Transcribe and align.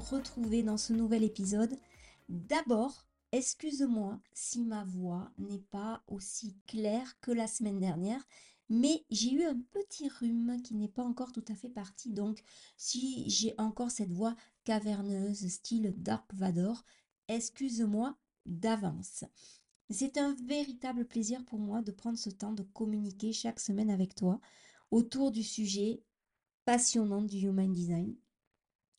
Retrouver 0.00 0.62
dans 0.62 0.76
ce 0.76 0.92
nouvel 0.92 1.24
épisode. 1.24 1.76
D'abord, 2.28 3.06
excuse-moi 3.32 4.20
si 4.32 4.64
ma 4.64 4.84
voix 4.84 5.30
n'est 5.38 5.64
pas 5.70 6.02
aussi 6.08 6.56
claire 6.66 7.18
que 7.20 7.30
la 7.30 7.46
semaine 7.46 7.78
dernière, 7.78 8.26
mais 8.68 9.04
j'ai 9.10 9.32
eu 9.32 9.44
un 9.44 9.60
petit 9.72 10.08
rhume 10.08 10.60
qui 10.62 10.74
n'est 10.74 10.88
pas 10.88 11.04
encore 11.04 11.32
tout 11.32 11.44
à 11.48 11.54
fait 11.54 11.68
parti. 11.68 12.12
Donc, 12.12 12.42
si 12.76 13.28
j'ai 13.28 13.54
encore 13.58 13.90
cette 13.90 14.12
voix 14.12 14.34
caverneuse, 14.64 15.46
style 15.48 15.94
Dark 15.96 16.32
Vador, 16.34 16.84
excuse-moi 17.28 18.16
d'avance. 18.46 19.24
C'est 19.90 20.16
un 20.16 20.34
véritable 20.46 21.04
plaisir 21.04 21.44
pour 21.44 21.58
moi 21.58 21.82
de 21.82 21.92
prendre 21.92 22.18
ce 22.18 22.30
temps 22.30 22.52
de 22.52 22.62
communiquer 22.62 23.32
chaque 23.32 23.60
semaine 23.60 23.90
avec 23.90 24.14
toi 24.14 24.40
autour 24.90 25.30
du 25.30 25.42
sujet 25.42 26.02
passionnant 26.64 27.22
du 27.22 27.38
Human 27.38 27.70
Design. 27.70 28.14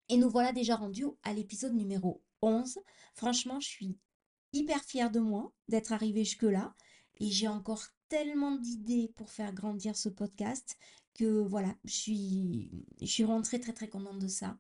Et 0.10 0.18
nous 0.18 0.30
voilà 0.30 0.52
déjà 0.52 0.76
rendus 0.76 1.06
à 1.24 1.34
l'épisode 1.34 1.74
numéro 1.74 2.24
11. 2.42 2.80
Franchement, 3.14 3.60
je 3.60 3.68
suis 3.68 3.98
hyper 4.54 4.84
fière 4.84 5.12
de 5.12 5.20
moi 5.20 5.52
d'être 5.68 5.94
arrivée 5.94 6.24
jusque-là. 6.24 6.76
Et 7.18 7.32
j'ai 7.32 7.48
encore 7.48 7.84
tellement 8.10 8.56
d'idées 8.56 9.12
pour 9.16 9.32
faire 9.32 9.54
grandir 9.54 9.96
ce 9.96 10.10
podcast 10.10 10.78
que 11.16 11.42
voilà, 11.42 11.74
je 11.86 11.94
suis, 11.94 13.24
rentrée 13.24 13.60
très 13.60 13.74
très 13.74 13.88
contente 13.88 14.20
de 14.20 14.28
ça. 14.28 14.58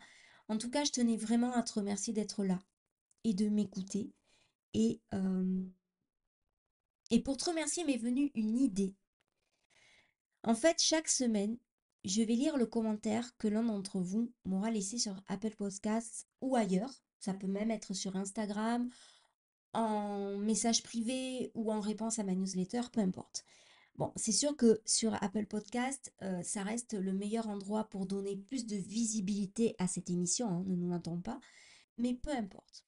En 0.47 0.57
tout 0.57 0.69
cas, 0.69 0.83
je 0.83 0.91
tenais 0.91 1.17
vraiment 1.17 1.53
à 1.53 1.63
te 1.63 1.73
remercier 1.73 2.13
d'être 2.13 2.43
là 2.43 2.59
et 3.23 3.33
de 3.33 3.49
m'écouter. 3.49 4.13
Et, 4.73 5.01
euh, 5.13 5.63
et 7.11 7.21
pour 7.21 7.37
te 7.37 7.45
remercier 7.45 7.83
m'est 7.83 7.97
venue 7.97 8.31
une 8.35 8.57
idée. 8.57 8.95
En 10.43 10.55
fait, 10.55 10.81
chaque 10.81 11.09
semaine, 11.09 11.57
je 12.05 12.21
vais 12.21 12.35
lire 12.35 12.57
le 12.57 12.65
commentaire 12.65 13.35
que 13.37 13.47
l'un 13.47 13.63
d'entre 13.63 13.99
vous 13.99 14.31
m'aura 14.45 14.71
laissé 14.71 14.97
sur 14.97 15.21
Apple 15.27 15.55
Podcasts 15.55 16.27
ou 16.41 16.55
ailleurs. 16.55 16.93
Ça 17.19 17.33
peut 17.33 17.47
même 17.47 17.71
être 17.71 17.93
sur 17.93 18.15
Instagram, 18.15 18.89
en 19.73 20.37
message 20.37 20.83
privé 20.83 21.51
ou 21.55 21.71
en 21.71 21.79
réponse 21.79 22.19
à 22.19 22.23
ma 22.23 22.35
newsletter, 22.35 22.81
peu 22.93 23.01
importe. 23.01 23.43
Bon, 23.95 24.11
c'est 24.15 24.31
sûr 24.31 24.55
que 24.57 24.81
sur 24.85 25.13
Apple 25.23 25.45
Podcast, 25.45 26.13
euh, 26.21 26.43
ça 26.43 26.63
reste 26.63 26.93
le 26.93 27.13
meilleur 27.13 27.47
endroit 27.47 27.85
pour 27.85 28.05
donner 28.05 28.35
plus 28.35 28.65
de 28.65 28.75
visibilité 28.75 29.75
à 29.79 29.87
cette 29.87 30.09
émission, 30.09 30.47
hein, 30.49 30.63
ne 30.67 30.75
nous 30.75 30.87
mentons 30.87 31.21
pas, 31.21 31.39
mais 31.97 32.13
peu 32.13 32.31
importe. 32.31 32.85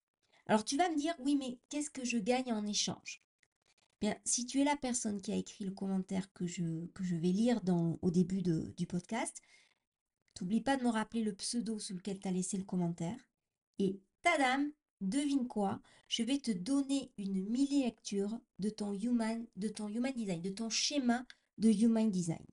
Alors 0.47 0.65
tu 0.65 0.77
vas 0.77 0.89
me 0.89 0.97
dire, 0.97 1.15
oui, 1.19 1.35
mais 1.35 1.59
qu'est-ce 1.69 1.89
que 1.89 2.05
je 2.05 2.17
gagne 2.17 2.51
en 2.51 2.65
échange? 2.65 3.21
Si 4.25 4.45
tu 4.45 4.61
es 4.61 4.63
la 4.63 4.77
personne 4.77 5.21
qui 5.21 5.31
a 5.31 5.35
écrit 5.35 5.65
le 5.65 5.71
commentaire 5.71 6.31
que 6.33 6.45
je, 6.45 6.61
vais 6.61 7.31
lire 7.31 7.61
au 8.01 8.11
début 8.11 8.41
du 8.43 8.85
podcast, 8.85 9.41
n'oublie 10.39 10.61
pas 10.61 10.77
de 10.77 10.83
me 10.83 10.89
rappeler 10.89 11.23
le 11.23 11.33
pseudo 11.33 11.79
sous 11.79 11.95
lequel 11.95 12.19
tu 12.19 12.27
as 12.27 12.31
laissé 12.31 12.57
le 12.57 12.63
commentaire. 12.63 13.17
Et 13.79 13.99
tadam, 14.21 14.71
devine 15.01 15.47
quoi 15.47 15.81
Je 16.07 16.23
vais 16.23 16.37
te 16.37 16.51
donner 16.51 17.11
une 17.17 17.49
mini-lecture 17.49 18.39
de 18.59 18.69
ton 18.69 18.93
human, 18.93 19.45
de 19.55 19.67
ton 19.67 19.87
human 19.87 20.13
design, 20.13 20.41
de 20.41 20.49
ton 20.49 20.69
schéma 20.69 21.25
de 21.57 21.69
human 21.69 22.11
design. 22.11 22.45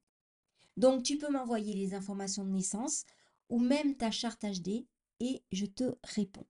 Donc 0.76 1.03
tu 1.03 1.19
peux 1.19 1.31
m'envoyer 1.31 1.75
les 1.75 1.94
informations 1.94 2.44
de 2.44 2.50
naissance 2.50 3.05
ou 3.49 3.59
même 3.59 3.97
ta 3.97 4.11
charte 4.11 4.44
HD 4.44 4.87
et 5.21 5.43
je 5.53 5.66
te 5.66 5.94
réponds. 6.03 6.47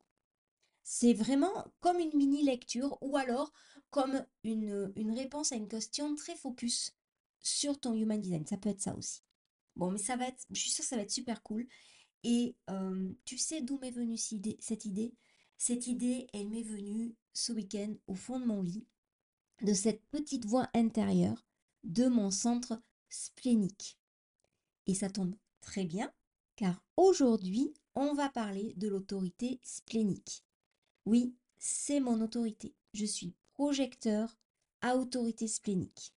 C'est 0.82 1.14
vraiment 1.14 1.64
comme 1.80 1.98
une 1.98 2.16
mini-lecture 2.16 2.96
ou 3.00 3.16
alors 3.16 3.52
comme 3.94 4.26
une, 4.42 5.12
réponse 5.14 5.52
à 5.52 5.54
une 5.54 5.68
question 5.68 6.16
très 6.16 6.34
focus 6.34 6.96
sur 7.38 7.78
ton 7.78 7.94
human 7.94 8.20
design. 8.20 8.44
Ça 8.44 8.56
peut 8.56 8.70
être 8.70 8.80
ça 8.80 8.96
aussi. 8.96 9.22
Bon, 9.76 9.92
mais 9.92 9.98
ça 9.98 10.16
va 10.16 10.26
être, 10.26 10.44
je 10.50 10.58
suis 10.58 10.70
sûre 10.70 10.82
que 10.82 10.88
ça 10.88 10.96
va 10.96 11.02
être 11.02 11.12
super 11.12 11.44
cool. 11.44 11.68
Et 12.24 12.56
euh, 12.70 13.12
tu 13.24 13.38
sais 13.38 13.62
d'où 13.62 13.78
m'est 13.78 13.92
venue 13.92 14.16
cette 14.16 14.84
idée? 14.84 15.14
Cette 15.56 15.86
idée, 15.86 16.26
elle 16.32 16.48
m'est 16.48 16.64
venue 16.64 17.14
ce 17.34 17.52
week-end 17.52 17.94
au 18.08 18.16
fond 18.16 18.40
de 18.40 18.46
mon 18.46 18.62
lit, 18.62 18.84
de 19.62 19.72
cette 19.72 20.02
petite 20.06 20.44
voix 20.44 20.68
intérieure 20.74 21.46
de 21.84 22.08
mon 22.08 22.32
centre 22.32 22.82
splénique. 23.08 23.96
Et 24.88 24.94
ça 24.94 25.08
tombe 25.08 25.36
très 25.60 25.84
bien, 25.84 26.12
car 26.56 26.82
aujourd'hui, 26.96 27.72
on 27.94 28.12
va 28.14 28.28
parler 28.28 28.74
de 28.76 28.88
l'autorité 28.88 29.60
splénique. 29.62 30.44
Oui, 31.06 31.36
c'est 31.58 32.00
mon 32.00 32.20
autorité. 32.20 32.74
Je 32.92 33.04
suis 33.04 33.34
projecteur 33.54 34.36
à 34.80 34.96
autorité 34.96 35.48
splénique. 35.48 36.14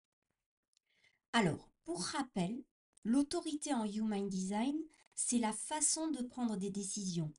Alors, 1.32 1.70
pour 1.84 2.02
rappel, 2.02 2.64
l'autorité 3.04 3.72
en 3.72 3.84
Human 3.84 4.28
Design, 4.28 4.76
c'est 5.14 5.38
la 5.38 5.52
façon 5.52 6.08
de 6.08 6.22
prendre 6.22 6.56
des 6.56 6.70
décisions 6.70 7.32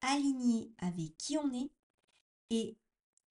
alignées 0.00 0.72
avec 0.78 1.16
qui 1.18 1.36
on 1.36 1.52
est 1.52 1.70
et 2.50 2.76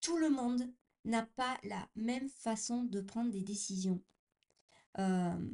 tout 0.02 0.18
le 0.18 0.29
monde 0.29 0.72
n'a 1.06 1.25
pas 1.25 1.58
la 1.63 1.90
même 1.96 2.29
façon 2.29 2.84
de 2.84 3.02
prendre 3.02 3.31
des 3.31 3.41
décisions, 3.41 4.02
euh, 4.97 5.50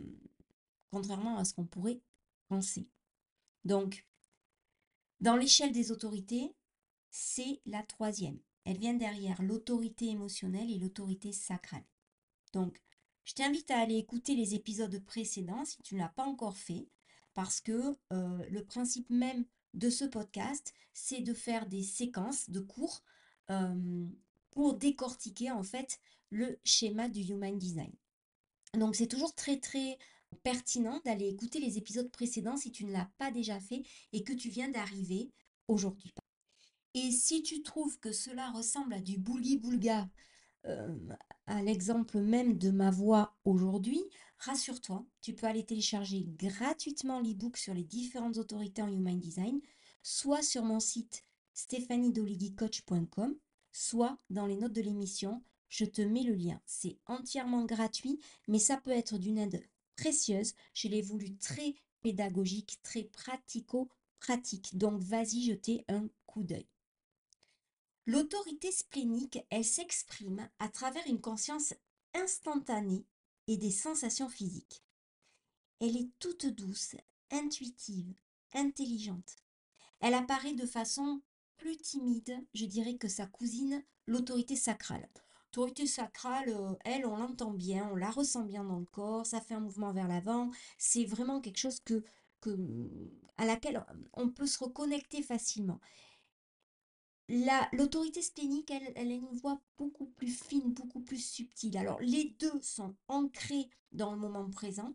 contrairement 0.92 1.38
à 1.38 1.46
ce 1.46 1.54
qu'on 1.54 1.66
pourrait 1.66 2.02
penser. 2.48 2.88
Donc, 3.64 4.06
dans 5.22 5.36
l'échelle 5.36 5.72
des 5.72 5.92
autorités, 5.92 6.54
c'est 7.10 7.62
la 7.66 7.84
troisième. 7.84 8.40
Elle 8.66 8.78
vient 8.78 8.94
derrière 8.94 9.42
l'autorité 9.42 10.08
émotionnelle 10.10 10.70
et 10.72 10.80
l'autorité 10.80 11.32
sacrale. 11.32 11.86
Donc, 12.54 12.82
je 13.24 13.34
t'invite 13.34 13.72
à 13.72 13.80
aller 13.80 13.98
écouter 13.98 14.36
les 14.36 14.54
épisodes 14.54 15.04
précédents 15.04 15.66
si 15.66 15.82
tu 15.82 15.96
ne 15.96 16.00
l'as 16.00 16.10
pas 16.10 16.26
encore 16.26 16.58
fait, 16.58 16.88
parce 17.34 17.62
que 17.62 17.96
euh, 18.14 18.46
le 18.50 18.64
principe 18.64 19.10
même 19.10 19.46
de 19.74 19.90
ce 19.90 20.06
podcast, 20.06 20.74
c'est 20.94 21.22
de 21.22 21.34
faire 21.34 21.68
des 21.68 21.84
séquences 21.84 22.50
de 22.50 22.60
cours 22.60 23.04
euh, 23.50 24.08
pour 24.52 24.76
décortiquer 24.76 25.52
en 25.52 25.64
fait 25.64 26.00
le 26.30 26.60
schéma 26.64 27.10
du 27.10 27.22
Human 27.22 27.58
Design. 27.58 27.94
Donc 28.74 28.96
c'est 28.96 29.08
toujours 29.08 29.36
très 29.36 29.60
très 29.60 29.98
pertinent 30.44 31.02
d'aller 31.06 31.28
écouter 31.28 31.60
les 31.60 31.78
épisodes 31.78 32.10
précédents 32.12 32.58
si 32.58 32.72
tu 32.72 32.86
ne 32.86 32.92
l'as 32.92 33.10
pas 33.18 33.32
déjà 33.32 33.60
fait 33.60 33.84
et 34.14 34.24
que 34.24 34.34
tu 34.34 34.50
viens 34.50 34.70
d'arriver 34.70 35.30
aujourd'hui. 35.68 36.14
Et 36.98 37.12
si 37.12 37.44
tu 37.44 37.62
trouves 37.62 38.00
que 38.00 38.14
cela 38.14 38.50
ressemble 38.52 38.94
à 38.94 39.02
du 39.02 39.18
boulgui-boulga, 39.18 40.10
euh, 40.66 40.98
à 41.46 41.62
l'exemple 41.62 42.20
même 42.20 42.58
de 42.58 42.72
ma 42.72 42.90
voix 42.90 43.36
aujourd'hui, 43.44 44.02
rassure-toi, 44.38 45.06
tu 45.20 45.34
peux 45.34 45.46
aller 45.46 45.66
télécharger 45.66 46.24
gratuitement 46.26 47.20
l'e-book 47.20 47.58
sur 47.58 47.74
les 47.74 47.84
différentes 47.84 48.38
autorités 48.38 48.82
en 48.82 48.88
Human 48.88 49.20
Design, 49.20 49.60
soit 50.04 50.42
sur 50.42 50.64
mon 50.64 50.80
site 50.80 51.26
stéphaniedoligicoach.com, 51.54 53.36
soit 53.74 54.18
dans 54.30 54.46
les 54.46 54.56
notes 54.56 54.72
de 54.72 54.82
l'émission, 54.82 55.44
je 55.68 55.84
te 55.84 56.02
mets 56.02 56.24
le 56.24 56.34
lien. 56.34 56.62
C'est 56.66 56.98
entièrement 57.08 57.66
gratuit, 57.66 58.22
mais 58.48 58.60
ça 58.60 58.78
peut 58.78 58.92
être 58.92 59.18
d'une 59.18 59.38
aide 59.38 59.68
précieuse. 59.98 60.54
Je 60.74 60.88
l'ai 60.88 61.02
voulu 61.02 61.36
très 61.36 61.76
pédagogique, 62.02 62.80
très 62.84 63.04
pratico-pratique. 63.04 64.78
Donc 64.78 65.02
vas-y, 65.02 65.44
jetez 65.44 65.84
un 65.90 66.08
coup 66.26 66.44
d'œil. 66.44 66.68
L'autorité 68.08 68.72
splénique, 68.72 69.40
elle 69.50 69.66
s'exprime 69.66 70.48
à 70.60 70.70
travers 70.70 71.06
une 71.08 71.22
conscience 71.22 71.74
instantanée 72.14 73.06
et 73.48 73.58
des 73.58 73.72
sensations 73.72 74.30
physiques. 74.30 74.84
Elle 75.82 75.98
est 75.98 76.12
toute 76.20 76.46
douce, 76.46 76.96
intuitive, 77.32 78.14
intelligente. 78.54 79.36
Elle 80.02 80.14
apparaît 80.14 80.54
de 80.54 80.68
façon 80.68 81.22
plus 81.58 81.78
timide, 81.78 82.46
je 82.54 82.66
dirais 82.66 82.96
que 82.96 83.08
sa 83.08 83.26
cousine, 83.26 83.84
l'autorité 84.06 84.56
sacrale. 84.56 85.10
L'autorité 85.56 85.88
sacrale, 85.88 86.50
euh, 86.50 86.76
elle, 86.84 87.06
on 87.06 87.18
l'entend 87.18 87.52
bien, 87.52 87.90
on 87.92 87.96
la 87.96 88.12
ressent 88.12 88.44
bien 88.44 88.64
dans 88.64 88.78
le 88.80 88.86
corps, 88.86 89.26
ça 89.26 89.42
fait 89.42 89.54
un 89.54 89.62
mouvement 89.62 89.94
vers 89.94 90.08
l'avant, 90.08 90.52
c'est 90.78 91.06
vraiment 91.06 91.40
quelque 91.40 91.60
chose 91.60 91.80
que, 91.80 92.04
que, 92.42 92.56
à 93.38 93.46
laquelle 93.46 93.84
on 94.14 94.30
peut 94.30 94.48
se 94.48 94.62
reconnecter 94.62 95.24
facilement. 95.24 95.80
L'autorité 97.28 98.22
splénique, 98.22 98.70
elle, 98.72 98.94
elle 98.96 99.12
a 99.12 99.16
une 99.16 99.38
voix 99.38 99.60
beaucoup 99.78 100.06
plus 100.06 100.32
fine, 100.32 100.74
beaucoup 100.74 101.02
plus 101.02 101.18
subtile. 101.18 101.78
Alors, 101.78 102.00
les 102.00 102.36
deux 102.40 102.62
sont 102.62 102.96
ancrés 103.08 103.70
dans 103.92 104.12
le 104.12 104.20
moment 104.20 104.50
présent, 104.50 104.94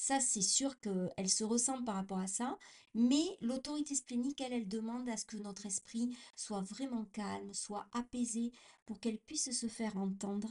ça, 0.00 0.18
c'est 0.18 0.40
sûr 0.40 0.80
qu'elle 0.80 1.28
se 1.28 1.44
ressemble 1.44 1.84
par 1.84 1.96
rapport 1.96 2.20
à 2.20 2.26
ça, 2.26 2.58
mais 2.94 3.36
l'autorité 3.42 3.94
splénique, 3.94 4.40
elle, 4.40 4.54
elle 4.54 4.66
demande 4.66 5.06
à 5.10 5.18
ce 5.18 5.26
que 5.26 5.36
notre 5.36 5.66
esprit 5.66 6.16
soit 6.36 6.62
vraiment 6.62 7.04
calme, 7.12 7.52
soit 7.52 7.86
apaisé, 7.92 8.50
pour 8.86 8.98
qu'elle 8.98 9.18
puisse 9.18 9.52
se 9.52 9.66
faire 9.66 9.98
entendre 9.98 10.48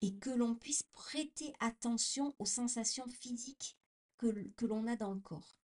et 0.00 0.14
que 0.14 0.30
l'on 0.30 0.54
puisse 0.54 0.84
prêter 0.92 1.52
attention 1.58 2.36
aux 2.38 2.46
sensations 2.46 3.08
physiques 3.08 3.76
que, 4.16 4.28
que 4.56 4.64
l'on 4.64 4.86
a 4.86 4.94
dans 4.94 5.12
le 5.12 5.18
corps. 5.18 5.58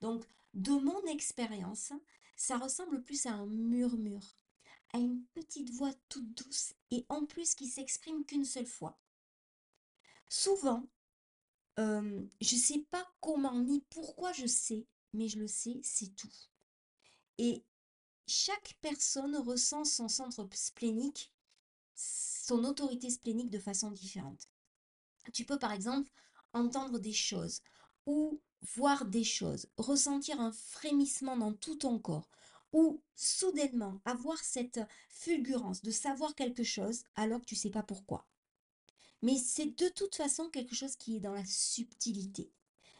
Donc, 0.00 0.24
de 0.54 0.70
mon 0.70 1.02
expérience, 1.06 1.92
ça 2.36 2.58
ressemble 2.58 3.02
plus 3.02 3.26
à 3.26 3.32
un 3.32 3.46
murmure, 3.46 4.36
à 4.92 4.98
une 4.98 5.24
petite 5.34 5.70
voix 5.70 5.92
toute 6.08 6.32
douce 6.34 6.74
et 6.90 7.04
en 7.08 7.26
plus 7.26 7.54
qui 7.54 7.66
s'exprime 7.66 8.24
qu'une 8.24 8.44
seule 8.44 8.66
fois. 8.66 8.98
Souvent, 10.28 10.86
je 11.78 12.54
ne 12.54 12.60
sais 12.60 12.86
pas 12.90 13.06
comment 13.20 13.58
ni 13.58 13.80
pourquoi 13.90 14.32
je 14.32 14.46
sais, 14.46 14.86
mais 15.12 15.28
je 15.28 15.38
le 15.38 15.48
sais, 15.48 15.80
c'est 15.82 16.14
tout. 16.14 16.32
Et 17.38 17.64
chaque 18.26 18.76
personne 18.80 19.36
ressent 19.36 19.84
son 19.84 20.08
centre 20.08 20.48
splénique, 20.52 21.32
son 21.94 22.64
autorité 22.64 23.10
splénique 23.10 23.50
de 23.50 23.58
façon 23.58 23.90
différente. 23.90 24.48
Tu 25.32 25.44
peux 25.44 25.58
par 25.58 25.72
exemple 25.72 26.10
entendre 26.52 26.98
des 26.98 27.12
choses 27.12 27.60
ou 28.06 28.40
voir 28.74 29.04
des 29.04 29.24
choses, 29.24 29.66
ressentir 29.76 30.40
un 30.40 30.52
frémissement 30.52 31.36
dans 31.36 31.52
tout 31.52 31.76
ton 31.76 31.98
corps 31.98 32.28
ou 32.72 33.00
soudainement 33.14 34.00
avoir 34.04 34.38
cette 34.38 34.80
fulgurance 35.08 35.82
de 35.82 35.90
savoir 35.90 36.34
quelque 36.34 36.64
chose 36.64 37.04
alors 37.14 37.40
que 37.40 37.46
tu 37.46 37.54
ne 37.54 37.60
sais 37.60 37.70
pas 37.70 37.82
pourquoi. 37.82 38.26
Mais 39.22 39.36
c'est 39.36 39.76
de 39.78 39.88
toute 39.88 40.14
façon 40.14 40.50
quelque 40.50 40.74
chose 40.74 40.96
qui 40.96 41.16
est 41.16 41.20
dans 41.20 41.32
la 41.32 41.44
subtilité. 41.44 42.50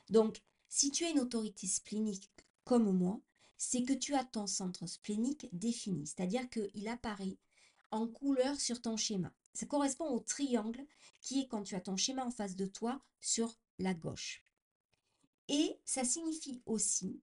Donc, 0.09 0.41
si 0.69 0.91
tu 0.91 1.05
as 1.05 1.11
une 1.11 1.21
autorité 1.21 1.67
splénique 1.67 2.31
comme 2.65 2.91
moi, 2.91 3.21
c'est 3.59 3.83
que 3.83 3.93
tu 3.93 4.15
as 4.15 4.25
ton 4.25 4.47
centre 4.47 4.87
splénique 4.87 5.49
défini, 5.53 6.07
c'est-à-dire 6.07 6.49
qu'il 6.51 6.89
apparaît 6.89 7.37
en 7.91 8.07
couleur 8.07 8.61
sur 8.61 8.81
ton 8.81 8.97
schéma. 8.97 9.33
Ça 9.55 9.67
correspond 9.67 10.09
au 10.09 10.21
triangle 10.21 10.85
qui 11.21 11.41
est 11.41 11.47
quand 11.49 11.62
tu 11.62 11.75
as 11.75 11.81
ton 11.81 11.97
schéma 11.97 12.25
en 12.25 12.31
face 12.31 12.57
de 12.57 12.67
toi 12.67 13.01
sur 13.21 13.57
la 13.79 13.95
gauche. 13.95 14.46
Et 15.49 15.79
ça 15.85 16.05
signifie 16.05 16.63
aussi 16.67 17.21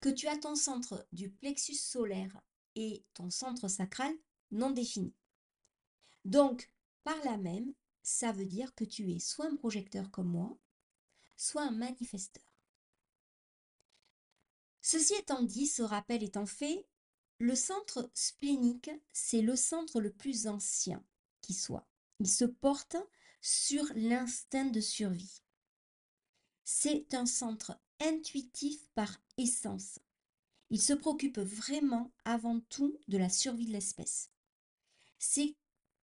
que 0.00 0.08
tu 0.08 0.28
as 0.28 0.36
ton 0.36 0.54
centre 0.54 1.06
du 1.12 1.30
plexus 1.30 1.74
solaire 1.74 2.40
et 2.76 3.04
ton 3.14 3.30
centre 3.30 3.68
sacral 3.68 4.12
non 4.50 4.70
défini. 4.70 5.14
Donc, 6.24 6.70
par 7.02 7.16
là 7.24 7.36
même, 7.36 7.72
ça 8.02 8.32
veut 8.32 8.46
dire 8.46 8.74
que 8.74 8.84
tu 8.84 9.12
es 9.12 9.18
soit 9.18 9.46
un 9.46 9.56
projecteur 9.56 10.10
comme 10.10 10.28
moi, 10.28 10.56
soit 11.36 11.62
un 11.62 11.70
manifesteur. 11.70 12.44
Ceci 14.80 15.14
étant 15.14 15.42
dit, 15.42 15.66
ce 15.66 15.82
rappel 15.82 16.22
étant 16.22 16.46
fait, 16.46 16.86
le 17.38 17.54
centre 17.54 18.10
splénique, 18.14 18.90
c'est 19.12 19.40
le 19.40 19.56
centre 19.56 20.00
le 20.00 20.12
plus 20.12 20.46
ancien 20.46 21.02
qui 21.40 21.54
soit. 21.54 21.88
Il 22.20 22.28
se 22.28 22.44
porte 22.44 22.96
sur 23.40 23.84
l'instinct 23.94 24.66
de 24.66 24.80
survie. 24.80 25.42
C'est 26.64 27.14
un 27.14 27.26
centre 27.26 27.78
intuitif 28.00 28.88
par 28.94 29.20
essence. 29.36 29.98
Il 30.70 30.80
se 30.80 30.92
préoccupe 30.92 31.38
vraiment 31.38 32.10
avant 32.24 32.60
tout 32.68 32.98
de 33.08 33.18
la 33.18 33.28
survie 33.28 33.66
de 33.66 33.72
l'espèce. 33.72 34.30
C'est 35.18 35.54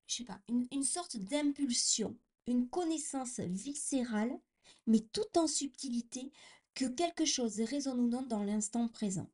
je 0.07 0.17
sais 0.17 0.25
pas, 0.25 0.41
une, 0.49 0.83
sorte 0.83 1.17
d'impulsion, 1.17 2.17
une 2.47 2.69
connaissance 2.69 3.41
viscérale, 3.41 4.39
mais 4.87 5.01
tout 5.01 5.39
en 5.39 5.47
subtilité, 5.47 6.31
que 6.75 6.87
quelque 6.87 7.25
chose 7.25 7.61
résonne 7.61 8.01
ou 8.01 8.09
non 8.09 8.23
dans 8.23 8.43
l'instant 8.43 8.89
présent. 8.89 9.31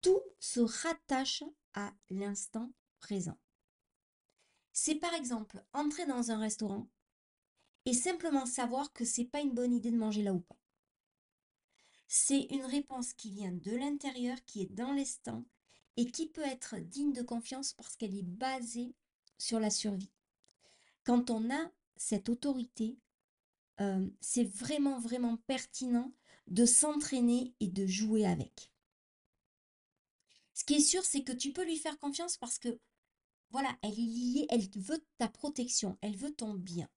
Tout 0.00 0.20
se 0.40 0.60
rattache 0.60 1.44
à 1.74 1.92
l'instant 2.10 2.72
présent. 2.98 3.38
C'est 4.72 4.96
par 4.96 5.14
exemple 5.14 5.62
entrer 5.72 6.06
dans 6.06 6.30
un 6.30 6.38
restaurant 6.38 6.88
et 7.84 7.92
simplement 7.92 8.46
savoir 8.46 8.92
que 8.92 9.04
c'est 9.04 9.24
pas 9.24 9.40
une 9.40 9.54
bonne 9.54 9.74
idée 9.74 9.90
de 9.90 9.96
manger 9.96 10.22
là 10.22 10.32
ou 10.32 10.40
pas. 10.40 10.56
C'est 12.08 12.42
une 12.50 12.66
réponse 12.66 13.14
qui 13.14 13.30
vient 13.30 13.52
de 13.52 13.74
l'intérieur, 13.74 14.44
qui 14.44 14.62
est 14.62 14.72
dans 14.72 14.92
l'instant 14.92 15.44
et 15.96 16.10
qui 16.10 16.28
peut 16.28 16.44
être 16.44 16.76
digne 16.78 17.12
de 17.12 17.22
confiance 17.22 17.72
parce 17.72 17.96
qu'elle 17.96 18.16
est 18.16 18.22
basée 18.22 18.94
sur 19.38 19.58
la 19.58 19.70
survie. 19.70 20.12
Quand 21.04 21.30
on 21.30 21.50
a 21.50 21.70
cette 21.96 22.28
autorité, 22.28 22.98
euh, 23.80 24.08
c'est 24.20 24.44
vraiment, 24.44 24.98
vraiment 24.98 25.36
pertinent 25.46 26.12
de 26.48 26.66
s'entraîner 26.66 27.54
et 27.60 27.68
de 27.68 27.86
jouer 27.86 28.26
avec. 28.26 28.70
Ce 30.54 30.64
qui 30.64 30.74
est 30.74 30.80
sûr, 30.80 31.04
c'est 31.04 31.24
que 31.24 31.32
tu 31.32 31.52
peux 31.52 31.64
lui 31.64 31.78
faire 31.78 31.98
confiance 31.98 32.36
parce 32.36 32.58
que, 32.58 32.78
voilà, 33.50 33.74
elle 33.82 33.92
est 33.92 33.96
liée, 33.96 34.46
elle 34.50 34.68
veut 34.76 35.02
ta 35.18 35.28
protection, 35.28 35.98
elle 36.02 36.16
veut 36.16 36.34
ton 36.34 36.54
bien. 36.54 36.88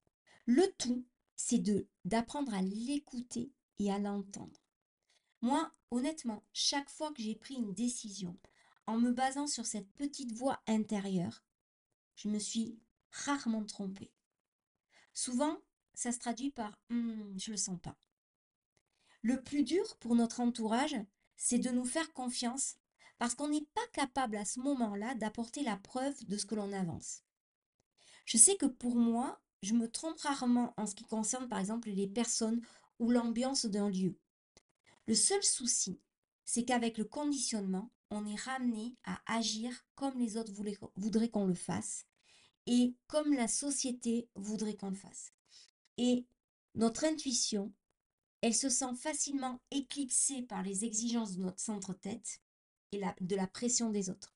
Le 0.45 0.71
tout, 0.77 1.05
c'est 1.35 1.59
de 1.59 1.87
d'apprendre 2.05 2.53
à 2.53 2.61
l'écouter 2.61 3.51
et 3.79 3.91
à 3.91 3.97
l'entendre. 3.97 4.61
Moi, 5.41 5.71
honnêtement, 5.91 6.43
chaque 6.53 6.89
fois 6.89 7.11
que 7.13 7.21
j'ai 7.21 7.35
pris 7.35 7.55
une 7.55 7.73
décision 7.73 8.37
en 8.87 8.97
me 8.97 9.11
basant 9.11 9.47
sur 9.47 9.65
cette 9.65 9.91
petite 9.93 10.33
voix 10.33 10.61
intérieure, 10.67 11.43
je 12.15 12.29
me 12.29 12.37
suis 12.37 12.79
rarement 13.11 13.65
trompée. 13.65 14.11
Souvent, 15.13 15.57
ça 15.95 16.11
se 16.11 16.19
traduit 16.19 16.51
par 16.51 16.79
hum, 16.91 17.33
je 17.37 17.51
le 17.51 17.57
sens 17.57 17.79
pas. 17.81 17.97
Le 19.21 19.41
plus 19.41 19.63
dur 19.63 19.97
pour 19.97 20.15
notre 20.15 20.41
entourage, 20.41 20.95
c'est 21.37 21.57
de 21.57 21.71
nous 21.71 21.85
faire 21.85 22.13
confiance 22.13 22.75
parce 23.17 23.33
qu'on 23.33 23.47
n'est 23.47 23.67
pas 23.73 23.87
capable 23.93 24.35
à 24.35 24.45
ce 24.45 24.59
moment-là 24.59 25.15
d'apporter 25.15 25.63
la 25.63 25.77
preuve 25.77 26.23
de 26.25 26.37
ce 26.37 26.45
que 26.45 26.55
l'on 26.55 26.71
avance. 26.73 27.23
Je 28.25 28.37
sais 28.37 28.55
que 28.57 28.65
pour 28.65 28.95
moi, 28.95 29.41
je 29.65 29.73
me 29.73 29.89
trompe 29.89 30.19
rarement 30.19 30.73
en 30.77 30.85
ce 30.85 30.95
qui 30.95 31.05
concerne 31.05 31.47
par 31.47 31.59
exemple 31.59 31.89
les 31.89 32.07
personnes 32.07 32.61
ou 32.99 33.09
l'ambiance 33.09 33.65
d'un 33.65 33.89
lieu. 33.89 34.15
Le 35.07 35.15
seul 35.15 35.43
souci, 35.43 35.99
c'est 36.45 36.65
qu'avec 36.65 36.97
le 36.97 37.05
conditionnement, 37.05 37.91
on 38.11 38.25
est 38.27 38.39
ramené 38.39 38.95
à 39.03 39.19
agir 39.25 39.85
comme 39.95 40.19
les 40.19 40.37
autres 40.37 40.53
voudraient 40.95 41.29
qu'on 41.29 41.47
le 41.47 41.55
fasse 41.55 42.05
et 42.67 42.95
comme 43.07 43.33
la 43.33 43.47
société 43.47 44.29
voudrait 44.35 44.75
qu'on 44.75 44.91
le 44.91 44.95
fasse. 44.95 45.33
Et 45.97 46.25
notre 46.75 47.03
intuition, 47.03 47.73
elle 48.41 48.53
se 48.53 48.69
sent 48.69 48.93
facilement 48.95 49.59
éclipsée 49.71 50.43
par 50.43 50.61
les 50.61 50.85
exigences 50.85 51.35
de 51.35 51.41
notre 51.41 51.59
centre-tête 51.59 52.39
et 52.91 53.01
de 53.19 53.35
la 53.35 53.47
pression 53.47 53.89
des 53.89 54.09
autres. 54.11 54.34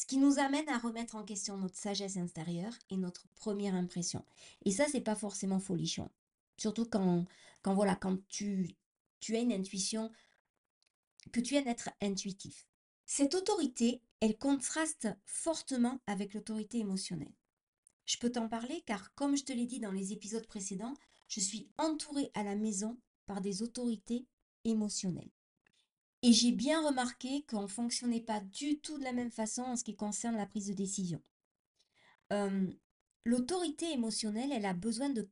Ce 0.00 0.06
qui 0.06 0.16
nous 0.16 0.38
amène 0.38 0.66
à 0.70 0.78
remettre 0.78 1.14
en 1.16 1.24
question 1.24 1.58
notre 1.58 1.76
sagesse 1.76 2.16
intérieure 2.16 2.72
et 2.88 2.96
notre 2.96 3.28
première 3.34 3.74
impression. 3.74 4.24
Et 4.64 4.70
ça, 4.70 4.86
c'est 4.90 5.02
pas 5.02 5.14
forcément 5.14 5.60
folichon. 5.60 6.08
Surtout 6.56 6.86
quand, 6.86 7.26
voilà, 7.66 7.96
quand 7.96 8.16
tu, 8.28 8.74
tu 9.20 9.36
as 9.36 9.40
une 9.40 9.52
intuition, 9.52 10.10
que 11.32 11.40
tu 11.40 11.54
es 11.54 11.58
un 11.58 11.70
être 11.70 11.90
intuitif. 12.00 12.66
Cette 13.04 13.34
autorité, 13.34 14.00
elle 14.20 14.38
contraste 14.38 15.06
fortement 15.26 16.00
avec 16.06 16.32
l'autorité 16.32 16.78
émotionnelle. 16.78 17.34
Je 18.06 18.16
peux 18.16 18.32
t'en 18.32 18.48
parler 18.48 18.82
car, 18.86 19.14
comme 19.14 19.36
je 19.36 19.44
te 19.44 19.52
l'ai 19.52 19.66
dit 19.66 19.80
dans 19.80 19.92
les 19.92 20.14
épisodes 20.14 20.46
précédents, 20.46 20.94
je 21.28 21.40
suis 21.40 21.68
entourée 21.76 22.30
à 22.32 22.42
la 22.42 22.56
maison 22.56 22.98
par 23.26 23.42
des 23.42 23.60
autorités 23.60 24.24
émotionnelles. 24.64 25.30
Et 26.22 26.32
j'ai 26.32 26.52
bien 26.52 26.86
remarqué 26.86 27.44
qu'on 27.48 27.62
ne 27.62 27.66
fonctionnait 27.66 28.20
pas 28.20 28.40
du 28.40 28.78
tout 28.80 28.98
de 28.98 29.04
la 29.04 29.12
même 29.12 29.30
façon 29.30 29.62
en 29.62 29.76
ce 29.76 29.84
qui 29.84 29.96
concerne 29.96 30.36
la 30.36 30.46
prise 30.46 30.68
de 30.68 30.74
décision. 30.74 31.22
l'autorité 33.24 33.92
émotionnelle, 33.92 34.52
elle 34.52 34.66
a 34.66 34.74
besoin 34.74 35.10
de, 35.10 35.28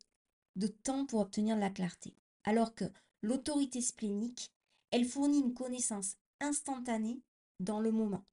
de 0.57 0.67
temps 0.67 1.07
pour 1.07 1.21
obtenir 1.21 1.57
de 1.57 1.61
la 1.61 1.71
clarté. 1.71 2.15
Alors 2.45 2.75
que 2.75 2.85
l'autorité 3.23 3.81
splénique, 3.81 4.53
elle 4.91 5.05
fournit 5.05 5.41
une 5.41 5.55
connaissance 5.55 6.17
instantanée 6.41 7.23
dans 7.61 7.81
le 7.81 7.93
moment. 7.93 8.25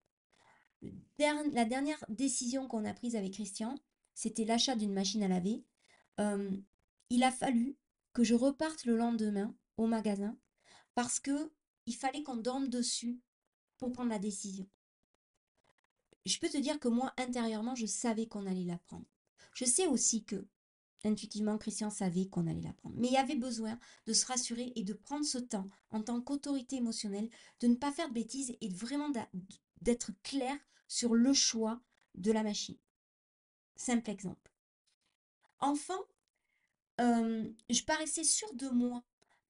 La 1.17 1.65
dernière 1.65 2.03
décision 2.09 2.67
qu'on 2.67 2.85
a 2.85 2.93
prise 2.93 3.15
avec 3.15 3.33
Christian, 3.33 3.75
c'était 4.13 4.45
l'achat 4.45 4.75
d'une 4.75 4.93
machine 4.93 5.24
à 5.24 5.27
laver. 5.27 5.63
il 7.09 7.24
a 7.24 7.31
fallu 7.31 7.75
que 8.13 8.24
je 8.24 8.33
reparte 8.33 8.85
le 8.85 8.95
lendemain 8.95 9.53
au 9.77 9.88
magasin 9.88 10.38
parce 10.93 11.19
que 11.19 11.51
il 11.85 11.95
fallait 11.95 12.23
qu'on 12.23 12.37
dorme 12.37 12.69
dessus 12.69 13.19
pour 13.77 13.91
prendre 13.91 14.09
la 14.09 14.19
décision. 14.19 14.67
je 16.25 16.39
peux 16.39 16.49
te 16.49 16.57
dire 16.57 16.79
que 16.79 16.87
moi, 16.87 17.13
intérieurement, 17.17 17.75
je 17.75 17.85
savais 17.85 18.25
qu'on 18.25 18.47
allait 18.47 18.63
l'apprendre. 18.63 19.05
Je 19.53 19.65
sais 19.65 19.85
aussi 19.85 20.23
que, 20.23 20.47
intuitivement, 21.03 21.57
Christian 21.57 21.91
savait 21.91 22.27
qu'on 22.27 22.47
allait 22.47 22.61
l'apprendre. 22.61 22.95
Mais 22.97 23.07
il 23.07 23.13
y 23.13 23.17
avait 23.17 23.35
besoin 23.35 23.77
de 24.07 24.13
se 24.13 24.25
rassurer 24.25 24.73
et 24.75 24.83
de 24.83 24.93
prendre 24.93 25.25
ce 25.25 25.37
temps, 25.37 25.69
en 25.91 26.01
tant 26.01 26.21
qu'autorité 26.21 26.77
émotionnelle, 26.77 27.29
de 27.59 27.67
ne 27.67 27.75
pas 27.75 27.91
faire 27.91 28.09
de 28.09 28.13
bêtises 28.13 28.55
et 28.59 28.69
vraiment 28.69 29.11
d'être 29.81 30.11
clair 30.23 30.57
sur 30.87 31.13
le 31.13 31.33
choix 31.33 31.79
de 32.15 32.31
la 32.31 32.43
machine. 32.43 32.77
Simple 33.75 34.09
exemple. 34.09 34.51
Enfant, 35.59 36.01
euh, 37.01 37.47
je 37.69 37.83
paraissais 37.83 38.23
sûre 38.23 38.53
de 38.55 38.69
moi 38.69 39.03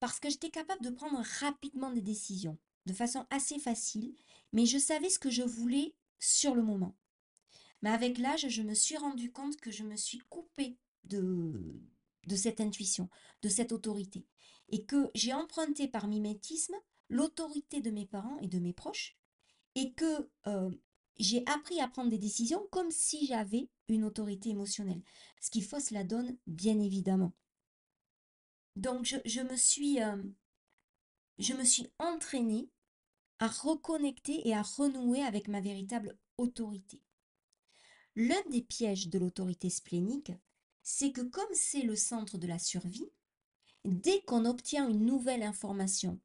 parce 0.06 0.20
que 0.20 0.30
j'étais 0.30 0.52
capable 0.52 0.84
de 0.84 0.92
prendre 0.92 1.20
rapidement 1.40 1.90
des 1.90 2.04
décisions 2.04 2.60
de 2.86 2.94
façon 2.94 3.26
assez 3.32 3.58
facile, 3.58 4.14
mais 4.54 4.68
je 4.68 4.78
savais 4.78 5.10
ce 5.10 5.18
que 5.18 5.32
je 5.32 5.42
voulais 5.42 5.96
sur 6.20 6.54
le 6.54 6.62
moment. 6.62 6.96
Mais 7.82 7.90
avec 7.90 8.20
l'âge, 8.20 8.48
je 8.48 8.62
me 8.62 8.76
suis 8.76 8.98
rendu 8.98 9.32
compte 9.32 9.60
que 9.60 9.72
je 9.72 9.84
me 9.84 9.96
suis 9.96 10.20
coupée 10.30 10.78
de, 11.06 11.82
cette 12.36 12.62
intuition, 12.62 13.10
de 13.42 13.50
cette 13.50 13.72
autorité, 13.72 14.28
et 14.70 14.86
que 14.86 15.10
j'ai 15.16 15.34
emprunté 15.34 15.88
par 15.88 16.08
mimétisme 16.08 16.76
l'autorité 17.10 17.82
de 17.82 17.90
mes 17.90 18.06
parents 18.06 18.38
et 18.42 18.48
de 18.48 18.60
mes 18.60 18.74
proches, 18.74 19.18
et 19.74 19.94
que 19.94 20.30
euh, 20.46 20.70
j'ai 21.18 21.44
appris 21.48 21.82
à 21.82 21.88
prendre 21.88 22.12
des 22.12 22.20
décisions 22.20 22.68
comme 22.70 22.92
si 22.92 23.26
j'avais 23.26 23.70
une 23.88 24.04
autorité 24.04 24.50
émotionnelle, 24.50 25.02
ce 25.42 25.50
qui 25.50 25.64
fausse 25.64 25.90
la 25.90 26.04
donne, 26.04 26.38
bien 26.46 26.80
évidemment. 26.80 27.34
Donc 28.76 29.06
je, 29.06 29.42
me 29.42 29.56
suis, 29.56 30.02
euh, 30.02 30.18
me 31.38 31.64
suis 31.64 31.90
entraînée 32.00 32.70
à 33.40 33.48
reconnecter 33.48 34.48
et 34.48 34.54
à 34.54 34.62
renouer 34.62 35.22
avec 35.22 35.48
ma 35.48 35.62
véritable 35.62 36.18
autorité. 36.38 37.02
L'un 38.16 38.42
des 38.50 38.62
pièges 38.62 39.10
de 39.10 39.20
l'autorité 39.20 39.70
splénique, 39.70 40.32
c'est 40.84 41.12
que 41.12 41.22
comme 41.22 41.54
c'est 41.54 41.82
le 41.82 41.96
centre 41.96 42.38
de 42.38 42.48
la 42.48 42.60
survie, 42.60 43.10
dès 43.84 44.22
qu'on 44.22 44.46
obtient 44.46 44.90
une 44.90 45.06
nouvelle 45.06 45.44
information 45.44 46.20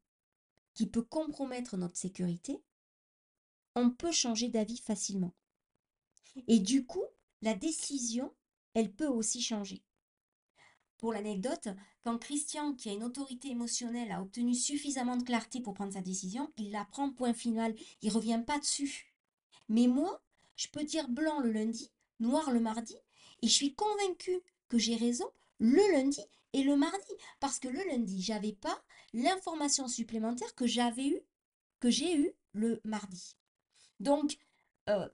qui 0.73 0.87
peut 0.87 1.03
compromettre 1.03 1.77
notre 1.77 1.97
sécurité, 1.97 2.63
on 3.75 3.89
peut 3.89 4.11
changer 4.11 4.49
d'avis 4.49 4.77
facilement. 4.77 5.33
Et 6.47 6.59
du 6.59 6.85
coup, 6.85 7.03
la 7.41 7.53
décision, 7.53 8.33
elle 8.73 8.93
peut 8.93 9.07
aussi 9.07 9.41
changer. 9.41 9.83
Pour 11.01 11.13
l'anecdote, 11.13 11.67
quand 12.03 12.19
Christian, 12.19 12.73
qui 12.75 12.89
a 12.89 12.93
une 12.93 13.03
autorité 13.03 13.49
émotionnelle, 13.49 14.11
a 14.11 14.21
obtenu 14.21 14.53
suffisamment 14.53 15.17
de 15.17 15.23
clarté 15.23 15.59
pour 15.59 15.73
prendre 15.73 15.93
sa 15.93 16.01
décision, 16.01 16.53
il 16.57 16.71
la 16.71 16.85
prend 16.85 17.11
point 17.11 17.33
final, 17.33 17.75
il 18.03 18.09
ne 18.09 18.13
revient 18.13 18.41
pas 18.45 18.59
dessus. 18.59 19.11
Mais 19.67 19.87
moi, 19.87 20.21
je 20.55 20.67
peux 20.67 20.83
dire 20.83 21.09
blanc 21.09 21.39
le 21.39 21.51
lundi, 21.51 21.91
noir 22.19 22.51
le 22.51 22.59
mardi, 22.59 22.95
et 23.41 23.47
je 23.47 23.53
suis 23.53 23.73
convaincue 23.73 24.41
que 24.69 24.77
j'ai 24.77 24.95
raison 24.95 25.25
le 25.57 25.81
lundi 25.91 26.21
et 26.53 26.61
le 26.61 26.75
mardi, 26.75 27.13
parce 27.39 27.57
que 27.57 27.67
le 27.67 27.83
lundi, 27.83 28.21
j'avais 28.21 28.53
pas 28.53 28.79
l'information 29.13 29.87
supplémentaire 29.87 30.53
que 30.53 30.67
j'avais 30.67 31.07
eu, 31.07 31.19
que 31.79 31.89
j'ai 31.89 32.15
eu 32.15 32.31
le 32.53 32.79
mardi. 32.83 33.35
Donc, 33.99 34.37
euh, 34.89 35.09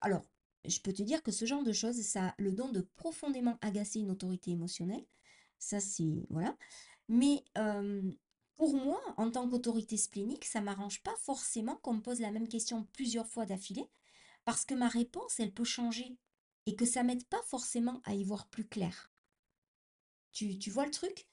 alors, 0.00 0.24
je 0.64 0.80
peux 0.80 0.92
te 0.92 1.02
dire 1.02 1.22
que 1.22 1.32
ce 1.32 1.44
genre 1.44 1.62
de 1.62 1.72
choses, 1.72 2.00
ça 2.02 2.28
a 2.28 2.34
le 2.38 2.52
don 2.52 2.70
de 2.70 2.80
profondément 2.96 3.58
agacer 3.60 4.00
une 4.00 4.10
autorité 4.10 4.50
émotionnelle. 4.52 5.04
Ça, 5.58 5.80
c'est. 5.80 6.26
Voilà. 6.30 6.56
Mais 7.08 7.44
pour 8.56 8.74
moi, 8.74 9.00
en 9.16 9.30
tant 9.30 9.48
qu'autorité 9.48 9.96
splénique, 9.96 10.44
ça 10.44 10.60
m'arrange 10.60 11.02
pas 11.02 11.14
forcément 11.16 11.76
qu'on 11.76 11.94
me 11.94 12.02
pose 12.02 12.20
la 12.20 12.30
même 12.30 12.48
question 12.48 12.86
plusieurs 12.92 13.26
fois 13.26 13.46
d'affilée, 13.46 13.88
parce 14.44 14.64
que 14.64 14.74
ma 14.74 14.88
réponse, 14.88 15.40
elle 15.40 15.52
peut 15.52 15.64
changer 15.64 16.16
et 16.66 16.76
que 16.76 16.84
ça 16.84 17.02
m'aide 17.02 17.24
pas 17.24 17.42
forcément 17.42 18.00
à 18.04 18.14
y 18.14 18.22
voir 18.22 18.48
plus 18.48 18.66
clair. 18.66 19.12
Tu, 20.32 20.58
tu 20.58 20.70
vois 20.70 20.84
le 20.84 20.92
truc? 20.92 21.28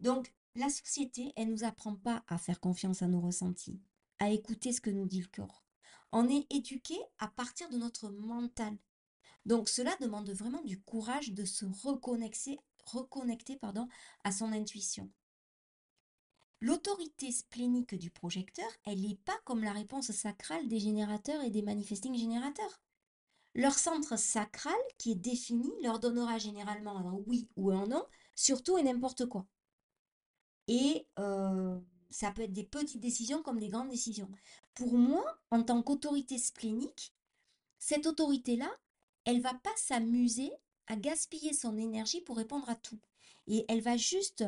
Donc, 0.00 0.34
la 0.56 0.68
société, 0.68 1.32
elle 1.36 1.50
nous 1.50 1.64
apprend 1.64 1.96
pas 1.96 2.24
à 2.28 2.38
faire 2.38 2.60
confiance 2.60 3.02
à 3.02 3.08
nos 3.08 3.20
ressentis, 3.20 3.80
à 4.18 4.30
écouter 4.30 4.72
ce 4.72 4.80
que 4.80 4.90
nous 4.90 5.06
dit 5.06 5.20
le 5.20 5.28
corps. 5.28 5.63
On 6.16 6.28
est 6.28 6.46
éduqué 6.48 6.94
à 7.18 7.26
partir 7.26 7.68
de 7.70 7.76
notre 7.76 8.08
mental. 8.08 8.78
Donc 9.46 9.68
cela 9.68 9.96
demande 10.00 10.30
vraiment 10.30 10.62
du 10.62 10.80
courage 10.80 11.32
de 11.32 11.44
se 11.44 11.64
reconnecter, 11.64 12.60
à 14.22 14.30
son 14.30 14.52
intuition. 14.52 15.10
L'autorité 16.60 17.32
splénique 17.32 17.96
du 17.96 18.12
projecteur, 18.12 18.68
elle 18.86 19.00
n'est 19.00 19.18
pas 19.24 19.36
comme 19.44 19.64
la 19.64 19.72
réponse 19.72 20.12
sacrale 20.12 20.68
des 20.68 20.78
générateurs 20.78 21.42
et 21.42 21.50
des 21.50 21.62
manifesting 21.62 22.14
générateurs. 22.14 22.80
Leur 23.56 23.74
centre 23.74 24.16
sacral, 24.16 24.72
qui 24.98 25.12
est 25.12 25.16
défini, 25.16 25.72
leur 25.82 25.98
donnera 25.98 26.38
généralement 26.38 26.96
un 26.96 27.14
oui 27.26 27.48
ou 27.56 27.72
un 27.72 27.88
non, 27.88 28.04
surtout 28.36 28.78
et 28.78 28.84
n'importe 28.84 29.26
quoi. 29.26 29.46
Et 30.68 31.08
euh, 31.18 31.76
ça 32.08 32.30
peut 32.30 32.42
être 32.42 32.52
des 32.52 32.64
petites 32.64 33.00
décisions 33.00 33.42
comme 33.42 33.58
des 33.58 33.68
grandes 33.68 33.88
décisions. 33.88 34.30
Pour 34.74 34.94
moi, 34.94 35.38
en 35.50 35.62
tant 35.62 35.82
qu'autorité 35.82 36.36
splénique, 36.38 37.14
cette 37.78 38.06
autorité-là, 38.06 38.70
elle 39.24 39.40
va 39.40 39.54
pas 39.54 39.74
s'amuser 39.76 40.50
à 40.86 40.96
gaspiller 40.96 41.52
son 41.52 41.78
énergie 41.78 42.20
pour 42.20 42.36
répondre 42.36 42.68
à 42.68 42.74
tout. 42.74 42.98
Et 43.46 43.64
elle 43.68 43.80
va 43.80 43.96
juste 43.96 44.44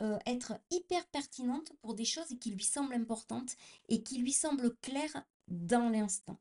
euh, 0.00 0.18
être 0.26 0.60
hyper 0.70 1.06
pertinente 1.06 1.72
pour 1.80 1.94
des 1.94 2.04
choses 2.04 2.34
qui 2.40 2.50
lui 2.50 2.64
semblent 2.64 2.94
importantes 2.94 3.56
et 3.88 4.02
qui 4.02 4.18
lui 4.18 4.32
semblent 4.32 4.74
claires 4.76 5.24
dans 5.48 5.88
l'instant. 5.88 6.38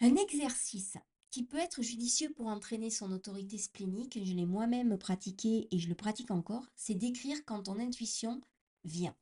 Un 0.00 0.14
exercice 0.14 0.96
qui 1.30 1.42
peut 1.42 1.58
être 1.58 1.82
judicieux 1.82 2.32
pour 2.32 2.46
entraîner 2.46 2.90
son 2.90 3.12
autorité 3.12 3.58
splénique, 3.58 4.18
je 4.24 4.32
l'ai 4.32 4.46
moi-même 4.46 4.96
pratiqué 4.98 5.68
et 5.70 5.78
je 5.78 5.88
le 5.88 5.94
pratique 5.94 6.30
encore, 6.30 6.66
c'est 6.76 6.94
d'écrire 6.94 7.44
quand 7.44 7.64
ton 7.64 7.78
intuition 7.78 8.40
vient 8.84 9.16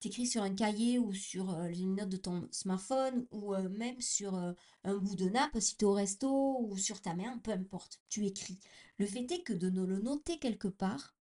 t'écris 0.00 0.26
sur 0.26 0.42
un 0.42 0.54
cahier 0.54 0.98
ou 0.98 1.12
sur 1.12 1.50
euh, 1.50 1.68
une 1.68 1.96
note 1.96 2.08
de 2.08 2.16
ton 2.16 2.48
smartphone 2.50 3.26
ou 3.30 3.54
euh, 3.54 3.68
même 3.68 4.00
sur 4.00 4.34
euh, 4.34 4.52
un 4.84 4.96
bout 4.96 5.16
de 5.16 5.28
nappe 5.28 5.58
si 5.60 5.76
tu 5.76 5.84
es 5.84 5.88
au 5.88 5.92
resto 5.92 6.60
ou 6.60 6.76
sur 6.76 7.00
ta 7.00 7.14
main, 7.14 7.38
peu 7.38 7.50
importe, 7.52 8.00
tu 8.08 8.24
écris. 8.26 8.58
Le 8.98 9.06
fait 9.06 9.30
est 9.30 9.42
que 9.42 9.52
de 9.52 9.68
le 9.68 10.00
noter 10.00 10.38
quelque 10.38 10.68
part, 10.68 11.14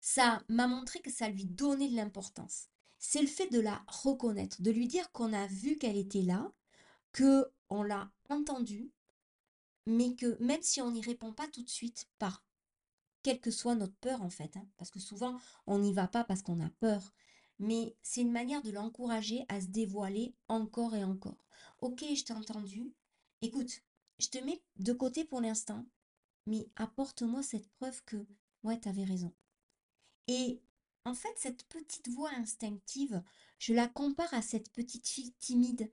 ça 0.00 0.42
m'a 0.48 0.66
montré 0.66 1.00
que 1.00 1.12
ça 1.12 1.28
lui 1.28 1.44
donnait 1.44 1.88
de 1.88 1.96
l'importance. 1.96 2.68
C'est 2.98 3.22
le 3.22 3.28
fait 3.28 3.48
de 3.48 3.60
la 3.60 3.82
reconnaître, 3.86 4.62
de 4.62 4.70
lui 4.70 4.88
dire 4.88 5.10
qu'on 5.12 5.32
a 5.32 5.46
vu 5.46 5.76
qu'elle 5.78 5.96
était 5.96 6.22
là, 6.22 6.52
que 7.12 7.50
on 7.68 7.82
l'a 7.82 8.10
entendue, 8.28 8.92
mais 9.86 10.14
que 10.14 10.36
même 10.42 10.62
si 10.62 10.80
on 10.80 10.90
n'y 10.90 11.02
répond 11.02 11.32
pas 11.32 11.48
tout 11.48 11.62
de 11.62 11.68
suite, 11.68 12.08
par 12.18 12.44
quelle 13.22 13.40
que 13.40 13.50
soit 13.50 13.74
notre 13.74 13.94
peur 13.96 14.22
en 14.22 14.30
fait, 14.30 14.56
hein, 14.56 14.66
parce 14.76 14.90
que 14.90 15.00
souvent 15.00 15.38
on 15.66 15.78
n'y 15.78 15.92
va 15.92 16.08
pas 16.08 16.24
parce 16.24 16.42
qu'on 16.42 16.60
a 16.60 16.70
peur, 16.80 17.12
mais 17.62 17.94
c'est 18.02 18.22
une 18.22 18.32
manière 18.32 18.60
de 18.62 18.72
l'encourager 18.72 19.46
à 19.48 19.60
se 19.60 19.68
dévoiler 19.68 20.34
encore 20.48 20.96
et 20.96 21.04
encore. 21.04 21.46
Ok, 21.80 22.04
je 22.12 22.24
t'ai 22.24 22.32
entendu. 22.32 22.92
Écoute, 23.40 23.82
je 24.18 24.26
te 24.26 24.38
mets 24.38 24.60
de 24.80 24.92
côté 24.92 25.24
pour 25.24 25.40
l'instant, 25.40 25.86
mais 26.46 26.68
apporte-moi 26.74 27.40
cette 27.44 27.68
preuve 27.74 28.02
que, 28.04 28.26
ouais, 28.64 28.80
t'avais 28.80 29.04
raison. 29.04 29.32
Et 30.26 30.60
en 31.04 31.14
fait, 31.14 31.32
cette 31.36 31.62
petite 31.68 32.08
voix 32.08 32.32
instinctive, 32.36 33.22
je 33.60 33.72
la 33.72 33.86
compare 33.86 34.34
à 34.34 34.42
cette 34.42 34.72
petite 34.72 35.06
fille 35.06 35.32
timide, 35.38 35.88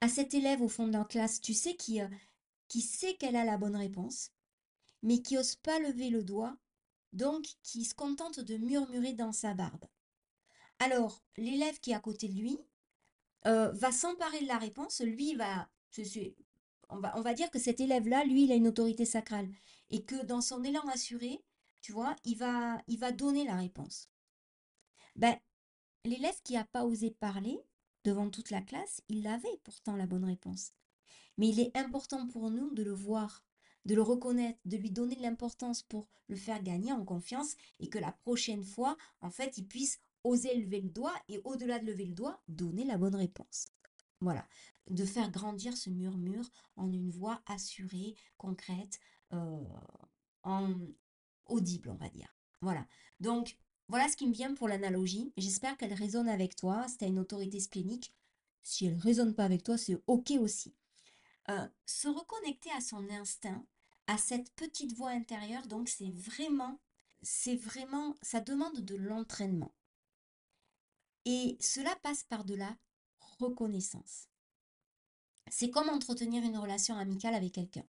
à 0.00 0.08
cet 0.08 0.34
élève 0.34 0.60
au 0.60 0.68
fond 0.68 0.88
de 0.88 0.92
la 0.92 1.04
classe, 1.04 1.40
tu 1.40 1.54
sais, 1.54 1.76
qui, 1.76 2.00
euh, 2.00 2.08
qui 2.66 2.80
sait 2.80 3.14
qu'elle 3.14 3.36
a 3.36 3.44
la 3.44 3.58
bonne 3.58 3.76
réponse, 3.76 4.32
mais 5.04 5.22
qui 5.22 5.34
n'ose 5.34 5.54
pas 5.54 5.78
lever 5.78 6.10
le 6.10 6.24
doigt, 6.24 6.56
donc 7.12 7.46
qui 7.62 7.84
se 7.84 7.94
contente 7.94 8.40
de 8.40 8.56
murmurer 8.56 9.12
dans 9.12 9.32
sa 9.32 9.54
barbe. 9.54 9.84
Alors, 10.82 11.22
l'élève 11.36 11.78
qui 11.78 11.92
est 11.92 11.94
à 11.94 12.00
côté 12.00 12.26
de 12.26 12.34
lui 12.34 12.58
euh, 13.46 13.70
va 13.70 13.92
s'emparer 13.92 14.40
de 14.40 14.48
la 14.48 14.58
réponse. 14.58 15.00
Lui 15.00 15.36
va, 15.36 15.70
on 16.88 16.98
va, 16.98 17.16
on 17.16 17.20
va 17.20 17.34
dire 17.34 17.52
que 17.52 17.60
cet 17.60 17.78
élève-là, 17.78 18.24
lui, 18.24 18.44
il 18.44 18.52
a 18.52 18.56
une 18.56 18.66
autorité 18.66 19.04
sacrale 19.04 19.48
et 19.90 20.02
que 20.02 20.24
dans 20.24 20.40
son 20.40 20.64
élan 20.64 20.82
assuré, 20.88 21.40
tu 21.82 21.92
vois, 21.92 22.16
il 22.24 22.36
va, 22.36 23.12
donner 23.12 23.44
la 23.44 23.54
réponse. 23.54 24.08
Ben, 25.14 25.36
l'élève 26.04 26.42
qui 26.42 26.54
n'a 26.54 26.64
pas 26.64 26.84
osé 26.84 27.12
parler 27.12 27.60
devant 28.02 28.28
toute 28.28 28.50
la 28.50 28.60
classe, 28.60 29.02
il 29.08 29.28
avait 29.28 29.60
pourtant 29.62 29.94
la 29.94 30.06
bonne 30.06 30.24
réponse. 30.24 30.72
Mais 31.38 31.48
il 31.48 31.60
est 31.60 31.76
important 31.76 32.26
pour 32.26 32.50
nous 32.50 32.72
de 32.74 32.82
le 32.82 32.92
voir, 32.92 33.44
de 33.84 33.94
le 33.94 34.02
reconnaître, 34.02 34.58
de 34.64 34.78
lui 34.78 34.90
donner 34.90 35.14
de 35.14 35.22
l'importance 35.22 35.84
pour 35.84 36.08
le 36.26 36.34
faire 36.34 36.60
gagner 36.60 36.92
en 36.92 37.04
confiance 37.04 37.54
et 37.78 37.88
que 37.88 38.00
la 38.00 38.10
prochaine 38.10 38.64
fois, 38.64 38.96
en 39.20 39.30
fait, 39.30 39.58
il 39.58 39.68
puisse 39.68 40.00
oser 40.24 40.54
lever 40.56 40.80
le 40.80 40.90
doigt 40.90 41.14
et 41.28 41.40
au-delà 41.44 41.78
de 41.78 41.86
lever 41.86 42.06
le 42.06 42.14
doigt, 42.14 42.42
donner 42.48 42.84
la 42.84 42.98
bonne 42.98 43.16
réponse. 43.16 43.66
Voilà, 44.20 44.46
de 44.88 45.04
faire 45.04 45.30
grandir 45.30 45.76
ce 45.76 45.90
murmure 45.90 46.48
en 46.76 46.90
une 46.92 47.10
voix 47.10 47.42
assurée, 47.46 48.14
concrète, 48.38 49.00
euh, 49.32 49.64
audible, 51.46 51.90
on 51.90 51.96
va 51.96 52.08
dire. 52.08 52.34
Voilà. 52.60 52.86
Donc, 53.18 53.58
voilà 53.88 54.08
ce 54.08 54.16
qui 54.16 54.26
me 54.26 54.32
vient 54.32 54.54
pour 54.54 54.68
l'analogie. 54.68 55.32
J'espère 55.36 55.76
qu'elle 55.76 55.92
résonne 55.92 56.28
avec 56.28 56.56
toi. 56.56 56.86
C'était 56.88 57.08
une 57.08 57.18
autorité 57.18 57.58
splénique. 57.60 58.14
Si 58.62 58.86
elle 58.86 58.96
ne 58.96 59.02
résonne 59.02 59.34
pas 59.34 59.44
avec 59.44 59.64
toi, 59.64 59.76
c'est 59.76 60.00
OK 60.06 60.30
aussi. 60.40 60.74
Euh, 61.50 61.66
se 61.84 62.08
reconnecter 62.08 62.70
à 62.70 62.80
son 62.80 63.08
instinct, 63.10 63.66
à 64.06 64.16
cette 64.16 64.50
petite 64.54 64.94
voix 64.94 65.10
intérieure, 65.10 65.66
donc 65.66 65.88
c'est 65.88 66.10
vraiment, 66.10 66.78
c'est 67.22 67.56
vraiment, 67.56 68.14
ça 68.22 68.40
demande 68.40 68.80
de 68.80 68.94
l'entraînement. 68.94 69.74
Et 71.24 71.56
cela 71.60 71.94
passe 72.02 72.24
par 72.24 72.44
de 72.44 72.54
la 72.54 72.76
reconnaissance. 73.38 74.28
C'est 75.50 75.70
comme 75.70 75.88
entretenir 75.88 76.42
une 76.42 76.58
relation 76.58 76.96
amicale 76.96 77.34
avec 77.34 77.52
quelqu'un. 77.52 77.84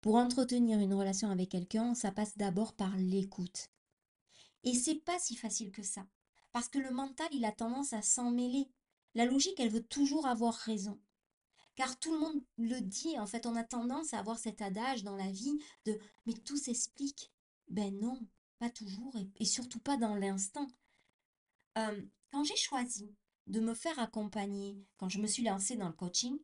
Pour 0.00 0.14
entretenir 0.14 0.78
une 0.78 0.94
relation 0.94 1.30
avec 1.30 1.50
quelqu'un, 1.50 1.94
ça 1.94 2.12
passe 2.12 2.36
d'abord 2.36 2.74
par 2.74 2.96
l'écoute. 2.96 3.70
Et 4.64 4.74
c'est 4.74 4.96
pas 4.96 5.18
si 5.18 5.36
facile 5.36 5.72
que 5.72 5.82
ça. 5.82 6.06
Parce 6.52 6.68
que 6.68 6.78
le 6.78 6.90
mental, 6.90 7.28
il 7.32 7.44
a 7.44 7.52
tendance 7.52 7.92
à 7.92 8.02
s'en 8.02 8.30
mêler. 8.30 8.70
La 9.14 9.24
logique, 9.24 9.58
elle 9.58 9.70
veut 9.70 9.84
toujours 9.84 10.26
avoir 10.26 10.54
raison. 10.54 11.00
Car 11.74 11.98
tout 11.98 12.12
le 12.12 12.18
monde 12.18 12.42
le 12.56 12.80
dit, 12.80 13.18
en 13.18 13.26
fait, 13.26 13.46
on 13.46 13.54
a 13.54 13.64
tendance 13.64 14.12
à 14.12 14.18
avoir 14.18 14.38
cet 14.38 14.62
adage 14.62 15.04
dans 15.04 15.16
la 15.16 15.30
vie 15.30 15.58
de 15.84 15.98
mais 16.26 16.34
tout 16.34 16.56
s'explique. 16.56 17.32
Ben 17.68 17.96
non, 18.00 18.18
pas 18.58 18.70
toujours, 18.70 19.14
et, 19.36 19.44
surtout 19.44 19.78
pas 19.78 19.96
dans 19.96 20.16
l'instant. 20.16 20.66
Euh, 21.78 22.02
quand 22.30 22.44
j'ai 22.44 22.56
choisi 22.56 23.14
de 23.46 23.60
me 23.60 23.74
faire 23.74 23.98
accompagner, 23.98 24.76
quand 24.96 25.08
je 25.08 25.20
me 25.20 25.26
suis 25.26 25.42
lancée 25.44 25.76
dans 25.76 25.86
le 25.86 25.94
coaching, 25.94 26.38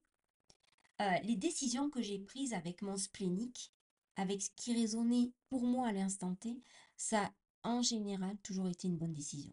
euh, 1.00 1.18
les 1.24 1.36
décisions 1.36 1.90
que 1.90 2.00
j'ai 2.00 2.18
prises 2.18 2.54
avec 2.54 2.82
mon 2.82 2.96
splénique, 2.96 3.72
avec 4.16 4.42
ce 4.42 4.50
qui 4.54 4.74
résonnait 4.74 5.32
pour 5.48 5.64
moi 5.64 5.88
à 5.88 5.92
l'instant 5.92 6.34
T, 6.36 6.62
ça 6.96 7.32
a 7.62 7.68
en 7.68 7.82
général 7.82 8.36
toujours 8.38 8.68
été 8.68 8.86
une 8.86 8.96
bonne 8.96 9.12
décision. 9.12 9.52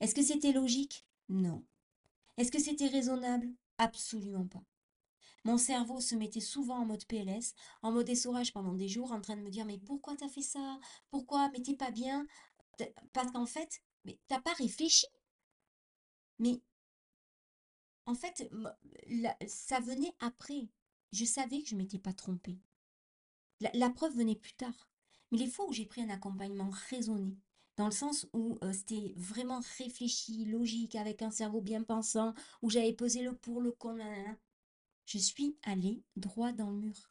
Est-ce 0.00 0.14
que 0.14 0.22
c'était 0.22 0.52
logique? 0.52 1.04
Non. 1.28 1.64
Est-ce 2.36 2.50
que 2.52 2.60
c'était 2.60 2.86
raisonnable? 2.86 3.48
Absolument 3.76 4.46
pas. 4.46 4.62
Mon 5.44 5.58
cerveau 5.58 6.00
se 6.00 6.14
mettait 6.14 6.40
souvent 6.40 6.78
en 6.78 6.86
mode 6.86 7.04
PLS, 7.06 7.54
en 7.82 7.92
mode 7.92 8.08
essorage 8.08 8.52
pendant 8.52 8.74
des 8.74 8.88
jours, 8.88 9.12
en 9.12 9.20
train 9.20 9.36
de 9.36 9.42
me 9.42 9.50
dire 9.50 9.66
mais 9.66 9.78
pourquoi 9.78 10.16
t'as 10.16 10.28
fait 10.28 10.42
ça? 10.42 10.78
Pourquoi? 11.10 11.50
Mais 11.50 11.60
t'es 11.60 11.74
pas 11.74 11.90
bien? 11.90 12.26
Parce 13.12 13.30
qu'en 13.32 13.46
fait, 13.46 13.82
mais 14.08 14.18
t'as 14.26 14.40
pas 14.40 14.54
réfléchi? 14.54 15.06
Mais 16.38 16.62
en 18.06 18.14
fait, 18.14 18.50
ça 19.46 19.80
venait 19.80 20.14
après. 20.18 20.66
Je 21.12 21.26
savais 21.26 21.60
que 21.60 21.68
je 21.68 21.76
m'étais 21.76 21.98
pas 21.98 22.14
trompée. 22.14 22.58
La, 23.74 23.90
preuve 23.90 24.16
venait 24.16 24.34
plus 24.34 24.54
tard. 24.54 24.88
Mais 25.30 25.38
les 25.38 25.46
fois 25.46 25.66
où 25.66 25.72
j'ai 25.74 25.84
pris 25.84 26.00
un 26.00 26.08
accompagnement 26.08 26.70
raisonné, 26.88 27.36
dans 27.76 27.84
le 27.84 27.92
sens 27.92 28.26
où 28.32 28.58
euh, 28.62 28.72
c'était 28.72 29.12
vraiment 29.16 29.60
réfléchi, 29.76 30.46
logique, 30.46 30.94
avec 30.94 31.20
un 31.20 31.30
cerveau 31.30 31.60
bien 31.60 31.82
pensant, 31.82 32.32
où 32.62 32.70
j'avais 32.70 32.94
posé 32.94 33.22
le 33.22 33.34
pour, 33.36 33.60
le 33.60 33.72
contre, 33.72 34.04
je 35.04 35.18
suis 35.18 35.58
allée 35.64 36.02
droit 36.16 36.52
dans 36.52 36.70
le 36.70 36.78
mur. 36.78 37.10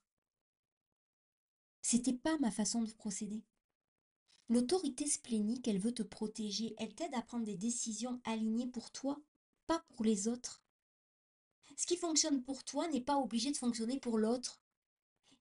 C'était 1.84 2.14
pas 2.14 2.38
ma 2.40 2.50
façon 2.50 2.82
de 2.82 2.92
procéder. 2.92 3.44
L'autorité 4.50 5.06
splénique, 5.08 5.68
elle 5.68 5.80
veut 5.80 5.94
te 5.94 6.04
protéger, 6.04 6.74
elle 6.78 6.96
t'aide 6.96 7.14
à 7.14 7.22
prendre 7.22 7.46
des 7.46 7.58
décisions 7.58 8.22
alignées 8.24 8.68
pour 8.68 8.92
toi, 8.92 9.20
pas 9.66 9.84
pour 9.90 10.06
les 10.06 10.28
autres. 10.28 10.64
Ce 11.76 11.86
qui 11.86 11.98
fonctionne 11.98 12.42
pour 12.44 12.64
toi 12.64 12.88
n'est 12.88 13.02
pas 13.02 13.18
obligé 13.18 13.52
de 13.52 13.58
fonctionner 13.58 14.00
pour 14.00 14.18
l'autre. 14.18 14.62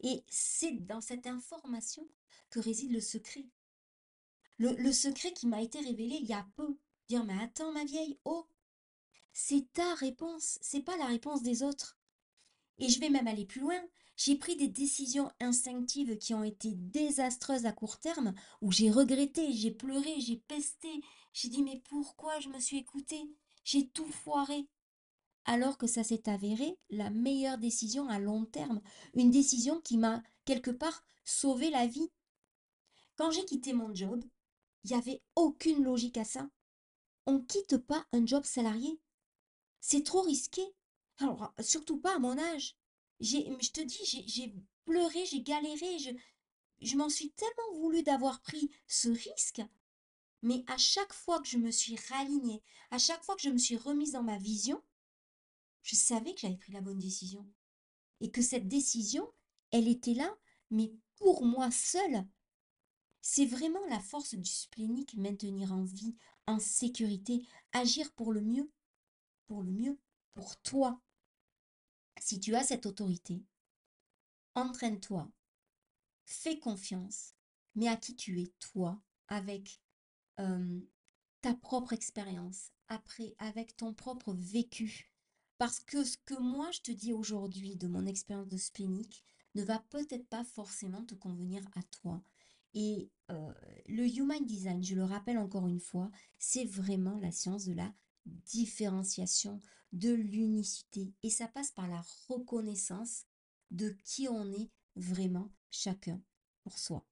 Et 0.01 0.23
c'est 0.29 0.73
dans 0.87 1.01
cette 1.01 1.27
information 1.27 2.07
que 2.51 2.61
réside 2.61 2.93
le 2.93 3.01
secret. 3.01 3.47
Le, 4.59 4.93
secret 4.93 5.33
qui 5.33 5.47
m'a 5.47 5.63
été 5.63 5.81
révélé 5.81 6.17
il 6.17 6.27
y 6.27 6.33
a 6.33 6.47
peu. 6.57 6.77
Dire, 7.09 7.25
mais 7.25 7.41
attends 7.43 7.73
ma 7.73 7.85
vieille, 7.85 8.19
oh, 8.25 8.47
c'est 9.33 9.71
ta 9.73 9.95
réponse, 9.95 10.59
c'est 10.61 10.83
pas 10.83 10.97
la 10.97 11.07
réponse 11.07 11.43
des 11.43 11.63
autres. 11.63 11.97
Et 12.79 12.89
je 12.89 12.99
vais 12.99 13.11
même 13.11 13.29
aller 13.29 13.47
plus 13.47 13.61
loin. 13.61 13.81
J'ai 14.17 14.37
pris 14.37 14.57
des 14.57 14.69
décisions 14.69 15.31
instinctives 15.41 16.17
qui 16.19 16.35
ont 16.35 16.45
été 16.45 16.73
désastreuses 16.73 17.67
à 17.67 17.73
court 17.73 17.99
terme, 17.99 18.35
où 18.63 18.73
j'ai 18.73 18.91
regretté, 18.91 19.53
j'ai 19.53 19.71
pleuré, 19.71 20.21
j'ai 20.21 20.39
pesté. 20.49 20.89
J'ai 21.33 21.49
dit 21.49 21.63
mais 21.63 21.83
pourquoi 21.89 22.41
je 22.41 22.49
me 22.49 22.59
suis 22.59 22.79
écoutée? 22.79 23.31
J'ai 23.65 23.89
tout 23.89 24.07
foiré 24.07 24.69
alors 25.47 25.79
que 25.79 25.87
ça 25.87 26.03
s'est 26.03 26.29
avéré 26.29 26.77
la 26.91 27.09
meilleure 27.11 27.59
décision 27.59 28.09
à 28.09 28.19
long 28.19 28.45
terme, 28.45 28.81
une 29.15 29.31
décision 29.31 29.81
qui 29.81 29.97
m'a 29.97 30.23
quelque 30.45 30.73
part 30.73 31.05
sauvé 31.25 31.71
la 31.71 31.87
vie. 31.87 32.11
Quand 33.17 33.31
j'ai 33.31 33.45
quitté 33.45 33.73
mon 33.73 33.95
job, 33.95 34.25
il 34.85 34.91
n'y 34.91 34.97
avait 34.97 35.23
aucune 35.37 35.85
logique 35.85 36.19
à 36.19 36.25
ça. 36.25 36.49
On 37.27 37.41
quitte 37.41 37.79
pas 37.79 38.07
un 38.13 38.27
job 38.27 38.45
salarié. 38.45 39.01
C'est 39.81 40.05
trop 40.05 40.23
risqué. 40.23 40.63
Alors, 41.19 41.53
surtout 41.61 41.99
pas 41.99 42.17
à 42.17 42.19
mon 42.19 42.39
âge. 42.39 42.77
Je 43.21 43.71
te 43.71 43.81
dis, 43.81 44.25
j'ai 44.27 44.55
pleuré, 44.85 45.25
j'ai 45.27 45.43
galéré, 45.43 45.99
je, 45.99 46.11
je 46.81 46.97
m'en 46.97 47.09
suis 47.09 47.31
tellement 47.31 47.81
voulu 47.81 48.03
d'avoir 48.03 48.41
pris 48.43 48.71
ce 48.87 49.09
risque. 49.09 49.63
Mais 50.43 50.65
à 50.67 50.77
chaque 50.77 51.13
fois 51.13 51.41
que 51.41 51.49
je 51.49 51.59
me 51.59 51.71
suis 51.71 51.97
ralignée, 52.09 52.63
à 52.91 52.99
chaque 52.99 53.25
fois 53.25 53.37
que 53.37 53.43
je 53.43 53.51
me 53.51 53.59
suis 53.59 53.77
remise 53.77 54.13
dans 54.13 54.23
ma 54.23 54.39
vision, 54.39 54.83
je 55.83 55.97
savais 55.97 56.35
que 56.35 56.41
j'avais 56.41 56.57
pris 56.57 56.73
la 56.73 56.81
bonne 56.81 56.99
décision. 56.99 57.47
Et 58.21 58.31
que 58.31 58.43
cette 58.43 58.69
décision, 58.69 59.31
elle 59.71 59.89
était 59.89 60.15
là, 60.15 60.37
mais 60.71 60.93
pour 61.17 61.45
moi 61.45 61.71
seule. 61.71 62.27
C'est 63.23 63.47
vraiment 63.47 63.85
la 63.89 64.01
force 64.01 64.35
du 64.35 64.51
splénique, 64.51 65.15
maintenir 65.17 65.73
en 65.73 65.83
vie, 65.83 66.15
en 66.47 66.59
sécurité, 66.59 67.45
agir 67.73 68.13
pour 68.13 68.33
le 68.33 68.41
mieux, 68.41 68.71
pour 69.47 69.63
le 69.63 69.73
mieux, 69.73 69.99
pour 70.35 70.57
toi. 70.59 71.01
Si 72.27 72.41
tu 72.41 72.57
as 72.57 72.65
cette 72.65 72.87
autorité, 72.87 73.41
entraîne-toi, 74.57 75.31
fais 76.25 76.59
confiance, 76.59 77.37
mais 77.77 77.87
à 77.87 77.95
qui 77.95 78.17
tu 78.17 78.43
es, 78.43 78.53
toi, 78.59 79.01
avec 79.29 79.81
ta 80.37 81.55
propre 81.55 81.93
expérience, 81.93 82.73
après, 82.89 83.37
avec 83.39 83.77
ton 83.77 83.95
propre 83.95 84.33
vécu, 84.33 85.13
parce 85.57 85.79
que 85.79 86.03
ce 86.03 86.19
que 86.19 86.35
moi 86.35 86.69
je 86.73 86.81
te 86.81 86.91
dis 86.91 87.13
aujourd'hui 87.13 87.77
de 87.77 87.87
mon 87.87 88.07
expérience 88.07 88.49
de 88.49 88.57
splénique 88.57 89.23
ne 89.55 89.63
va 89.63 89.79
peut-être 89.79 90.27
pas 90.27 90.43
forcément 90.43 91.05
te 91.05 91.15
convenir 91.15 91.65
à 91.77 91.83
toi. 91.85 92.25
Et 92.75 93.09
le 93.29 94.05
Human 94.05 94.45
Design, 94.45 94.83
je 94.83 94.97
le 94.97 95.05
rappelle 95.05 95.39
encore 95.39 95.69
une 95.69 95.79
fois, 95.79 96.11
c'est 96.39 96.65
vraiment 96.65 97.21
la 97.21 97.31
science 97.31 97.67
de 97.67 97.73
la 97.75 97.95
différenciation, 98.27 99.61
de 99.93 100.13
l'unicité. 100.13 101.13
Et 101.23 101.31
ça 101.31 101.49
passe 101.49 101.71
par 101.71 101.89
la 101.89 102.03
reconnaissance 102.29 103.25
de 103.71 103.97
qui 104.05 104.29
on 104.29 104.53
est 104.53 104.71
vraiment 104.95 105.53
chacun 105.71 106.21
pour 106.63 106.79
soi, 106.79 107.07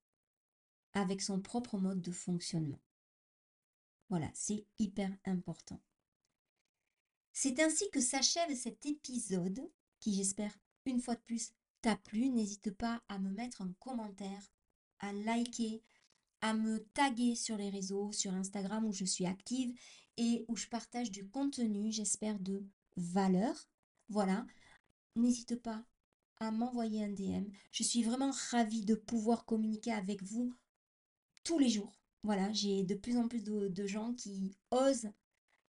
avec 0.92 1.22
son 1.22 1.40
propre 1.40 1.78
mode 1.78 2.00
de 2.00 2.12
fonctionnement. 2.12 2.80
Voilà, 4.10 4.30
c'est 4.34 4.66
hyper 4.78 5.10
important. 5.24 5.80
C'est 7.32 7.60
ainsi 7.60 7.90
que 7.90 8.00
s'achève 8.00 8.54
cet 8.54 8.86
épisode 8.86 9.60
qui 9.98 10.14
j'espère 10.14 10.56
une 10.86 11.00
fois 11.00 11.14
de 11.16 11.22
plus 11.22 11.52
t'a 11.80 11.96
plu. 11.96 12.30
N'hésite 12.30 12.70
pas 12.70 13.02
à 13.08 13.18
me 13.18 13.30
mettre 13.30 13.62
un 13.62 13.72
commentaire, 13.80 14.52
à 15.00 15.12
liker, 15.12 15.82
à 16.40 16.54
me 16.54 16.78
taguer 16.94 17.34
sur 17.34 17.56
les 17.56 17.70
réseaux, 17.70 18.12
sur 18.12 18.32
Instagram 18.34 18.84
où 18.84 18.92
je 18.92 19.04
suis 19.04 19.26
active 19.26 19.74
et 20.16 20.44
où 20.48 20.56
je 20.56 20.66
partage 20.68 21.10
du 21.10 21.26
contenu, 21.28 21.90
j'espère, 21.92 22.38
de 22.38 22.64
valeur. 22.96 23.68
Voilà. 24.08 24.46
N'hésite 25.16 25.56
pas 25.56 25.84
à 26.40 26.50
m'envoyer 26.50 27.04
un 27.04 27.10
DM. 27.10 27.44
Je 27.72 27.82
suis 27.82 28.02
vraiment 28.02 28.32
ravie 28.50 28.84
de 28.84 28.94
pouvoir 28.94 29.44
communiquer 29.44 29.92
avec 29.92 30.22
vous 30.22 30.54
tous 31.44 31.58
les 31.58 31.68
jours. 31.68 31.92
Voilà, 32.22 32.52
j'ai 32.52 32.84
de 32.84 32.94
plus 32.94 33.16
en 33.16 33.28
plus 33.28 33.44
de, 33.44 33.86
gens 33.86 34.14
qui 34.14 34.56
osent 34.70 35.10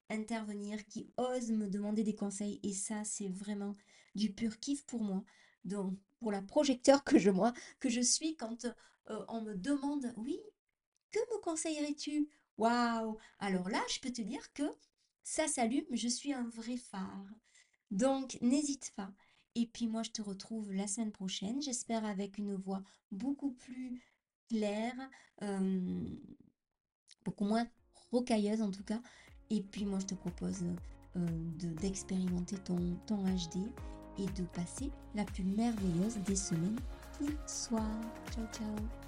intervenir, 0.09 0.87
qui 0.87 1.11
osent 1.17 1.51
me 1.51 1.69
demander 1.69 2.05
des 2.05 2.15
conseils. 2.15 2.61
Et 2.63 2.73
ça, 2.73 3.05
c'est 3.05 3.29
vraiment 3.29 3.75
du 4.15 4.33
pur 4.33 4.59
kiff 4.61 4.85
pour 4.87 5.03
moi. 5.03 5.25
Donc, 5.65 5.99
pour 6.21 6.31
la 6.31 6.43
projecteur 6.43 7.03
que 7.05 7.19
je, 7.19 7.31
moi, 7.31 7.53
que 7.81 7.89
je 7.89 8.01
suis 8.01 8.37
quand 8.37 8.67
euh, 9.11 9.25
on 9.29 9.43
me 9.43 9.55
demande, 9.55 10.13
oui, 10.17 10.39
que 11.11 11.19
me 11.35 11.41
conseillerais-tu 11.41 12.29
Waouh 12.59 13.17
Alors 13.39 13.69
là, 13.69 13.83
je 13.93 14.01
peux 14.01 14.11
te 14.11 14.23
dire 14.23 14.53
que 14.53 14.65
ça 15.23 15.49
s'allume, 15.49 15.85
je 15.91 16.09
suis 16.09 16.33
un 16.33 16.49
vrai 16.49 16.77
phare. 16.77 17.27
Donc, 17.91 18.39
n'hésite 18.41 18.93
pas. 18.97 19.11
Et 19.55 19.67
puis 19.67 19.87
moi, 19.87 20.03
je 20.03 20.11
te 20.11 20.23
retrouve 20.23 20.73
la 20.73 20.87
semaine 20.87 21.13
prochaine, 21.13 21.63
j'espère 21.63 22.05
avec 22.05 22.39
une 22.39 22.57
voix 22.57 22.83
beaucoup 23.13 23.53
plus 23.53 24.03
claire, 24.49 24.95
euh, 25.43 26.09
beaucoup 27.25 27.45
moins 27.45 27.67
rocailleuse 28.11 28.63
en 28.63 28.71
tout 28.71 28.85
cas, 28.85 29.01
et 29.51 29.63
puis 29.63 29.85
moi 29.85 29.99
je 30.01 30.07
te 30.07 30.15
propose 30.15 30.65
euh, 31.17 31.27
d'expérimenter 31.81 32.57
ton, 32.59 32.97
HD 33.09 33.57
et 34.19 34.27
de 34.27 34.45
passer 34.53 34.91
la 35.15 35.25
plus 35.25 35.45
merveilleuse 35.45 36.17
des 36.27 36.37
semaines 36.37 36.79
qui 37.19 37.27
soit. 37.47 37.81
Ciao 38.33 38.47
ciao 38.53 39.04